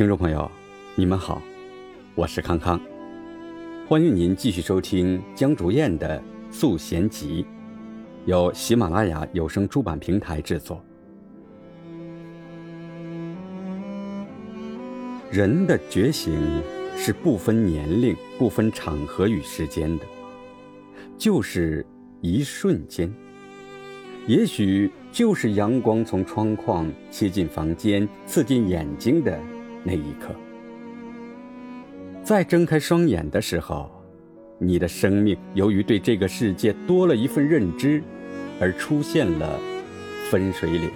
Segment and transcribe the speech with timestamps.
[0.00, 0.50] 听众朋友，
[0.94, 1.42] 你们好，
[2.14, 2.80] 我是康康，
[3.86, 6.18] 欢迎您继续收听江竹燕的
[6.50, 7.42] 《素贤集》，
[8.24, 10.82] 由喜马拉雅有声出版平台制作。
[15.30, 16.32] 人的觉醒
[16.96, 20.06] 是不分年龄、不分场合与时间的，
[21.18, 21.84] 就是
[22.22, 23.12] 一瞬间。
[24.26, 29.38] 也许就是阳光从窗框切进房间，刺进眼睛的
[29.84, 30.34] 那一刻。
[32.22, 33.90] 再睁开双眼的时候，
[34.58, 38.02] 你的生命由于对这个世界多了一份认知，
[38.60, 39.58] 而出现了
[40.30, 40.90] 分水岭，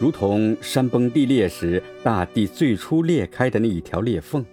[0.00, 4.44] 如同山崩地裂时大地最初裂开的那一条裂缝。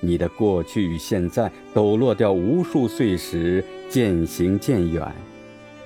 [0.00, 5.10] 你的过去与现在抖落掉无数碎石，渐行渐远。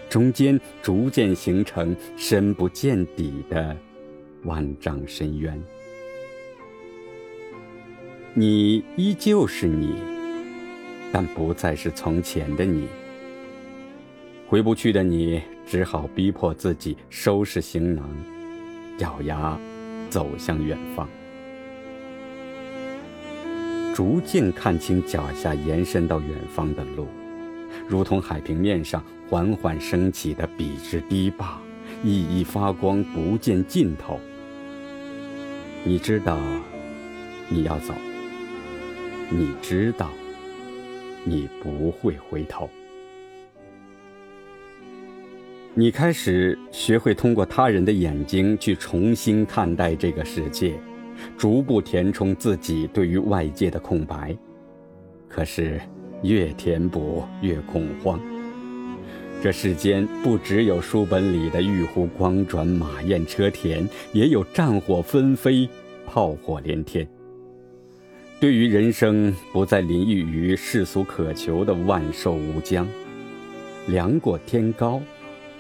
[0.08, 3.76] 中间逐渐形成深不见底的
[4.42, 5.62] 万丈深渊。
[8.32, 9.96] 你依旧是你，
[11.12, 12.86] 但不再是从前的你。
[14.46, 18.08] 回不去的你，只好逼迫自己收拾行囊，
[18.98, 19.58] 咬牙
[20.08, 21.08] 走向远方，
[23.92, 27.08] 逐渐看清脚下延伸到远方的路。
[27.88, 31.60] 如同海平面上缓缓升起的笔直堤坝，
[32.04, 34.20] 熠熠发光，不见尽头。
[35.82, 36.38] 你知道，
[37.48, 37.92] 你要走；
[39.30, 40.10] 你知道，
[41.24, 42.68] 你不会回头。
[45.72, 50.78] 你开始学会通过他人的眼睛去重新看待这个世界，
[51.38, 54.36] 逐步填充自己对于外界的空白。
[55.28, 55.80] 可是。
[56.22, 58.20] 越填补越恐慌。
[59.42, 65.66] 这世间不只有书本里的玉壶光转、马燕车田，也有战火纷飞、
[66.06, 67.08] 炮火连天。
[68.40, 72.88] 对于人生不再淋浴于世俗渴求的万寿无疆，
[73.86, 74.98] 量过天高，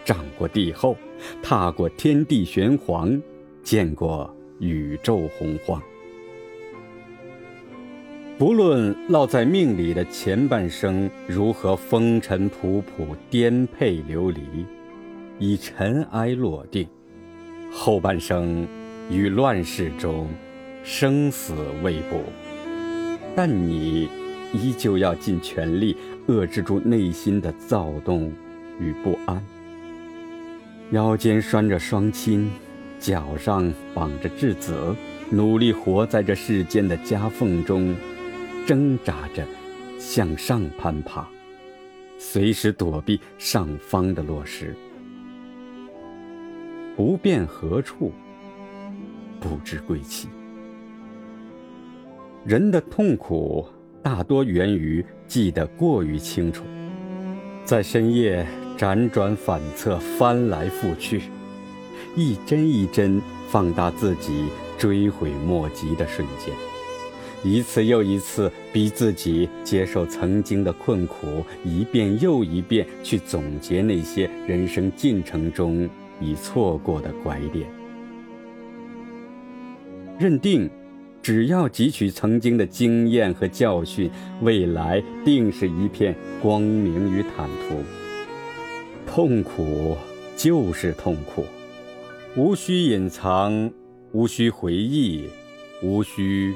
[0.02, 0.96] 丈过地厚，
[1.42, 3.20] 踏过天地玄黄，
[3.62, 5.78] 见过宇宙洪荒。
[8.38, 14.40] 不论烙在命里的前半生如何风尘仆仆、颠沛流离，
[15.38, 16.86] 以尘埃落定；
[17.70, 18.66] 后半生
[19.10, 20.26] 于乱世中，
[20.82, 22.22] 生死未卜。
[23.34, 24.08] 但你
[24.52, 25.96] 依旧要尽全力
[26.28, 28.32] 遏制住内心的躁动
[28.78, 29.42] 与不安，
[30.90, 32.50] 腰间拴着双亲，
[32.98, 34.94] 脚上绑着稚子，
[35.30, 37.94] 努力活在这世间的夹缝中。
[38.66, 39.44] 挣扎着
[39.98, 41.26] 向上攀爬，
[42.18, 44.76] 随时躲避上方的落石。
[46.94, 48.12] 不辨何处，
[49.40, 50.28] 不知归期。
[52.44, 53.66] 人的痛苦
[54.02, 56.64] 大多源于记得过于清楚，
[57.64, 58.46] 在深夜
[58.78, 61.20] 辗转反侧、翻来覆去，
[62.16, 63.20] 一帧一帧
[63.50, 64.46] 放大自己
[64.78, 66.54] 追悔莫及的瞬间。
[67.44, 75.86] 一次又一次逼自己接受曾经的困苦，一遍又一遍去总结那些人生进程中
[76.20, 77.66] 已错过的拐点，
[80.18, 80.70] 认定
[81.22, 84.10] 只要汲取曾经的经验和教训，
[84.42, 87.82] 未来定是一片光明与坦途。
[89.06, 89.96] 痛苦
[90.36, 91.44] 就是痛苦，
[92.36, 93.70] 无需隐藏，
[94.12, 95.28] 无需回忆，
[95.82, 96.54] 无需。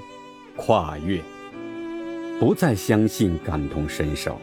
[0.57, 1.21] 跨越，
[2.39, 4.39] 不再相信感同身受。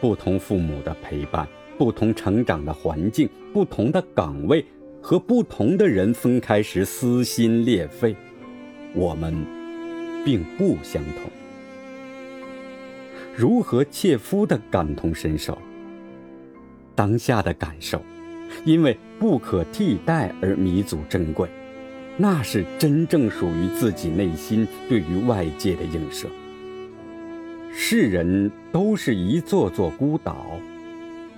[0.00, 4.64] 不同父母的陪伴，不同成长的环境，不同的岗位
[5.02, 8.16] 和不同的人分开时撕心裂肺，
[8.98, 9.32] 我们
[10.24, 11.30] 并不相同。
[13.36, 15.56] 如何切肤的感同身受？
[16.96, 18.02] 当下的感受，
[18.64, 21.48] 因为不可替代而弥足珍贵。
[22.16, 26.26] 那是真正属于自己内心对于外界的映射。
[27.72, 30.58] 世人都是一座座孤岛，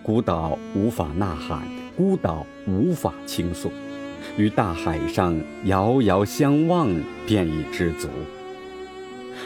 [0.02, 1.60] 孤岛无法呐喊，
[1.94, 3.70] 孤岛无法倾诉，
[4.36, 6.88] 与大海上遥遥相望
[7.26, 8.08] 便已知足。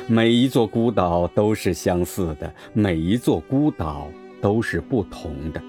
[0.07, 4.09] 每一座孤岛都是相似的，每一座孤岛
[4.41, 5.63] 都是不同的。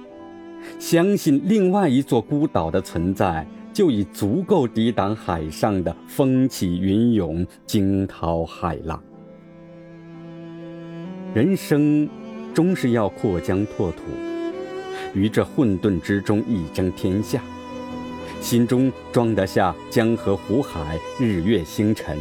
[0.80, 3.46] 相信另外一座孤岛的存在。
[3.76, 9.04] 就已足够抵挡海上的风起云涌、惊涛骇浪。
[11.34, 12.08] 人生
[12.54, 14.04] 终是要扩疆拓土，
[15.14, 17.42] 于这混沌之中一争天下。
[18.46, 22.16] 心中装得下江河湖海、日月星辰，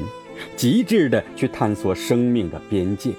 [0.56, 3.12] 极致的去探索生命的边界，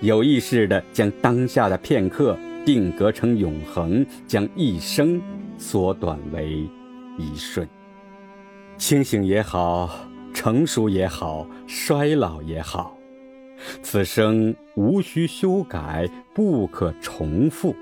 [0.00, 5.20] 有意识的将当下的片刻定格成永恒，将一生
[5.58, 6.66] 缩短为
[7.18, 7.68] 一瞬。
[8.78, 9.90] 清醒也好，
[10.32, 12.96] 成熟也好，衰老也好，
[13.82, 17.76] 此生无需修改，不可重复，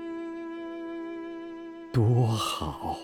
[1.93, 2.97] 多好！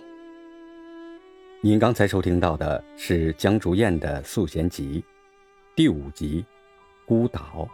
[1.63, 5.00] 您刚才收听到的是江竹燕的《素弦集》
[5.75, 6.44] 第五集
[7.08, 7.69] 《孤岛》，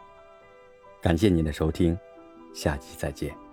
[1.01, 1.97] 感谢您的收听，
[2.53, 3.46] 下期再见。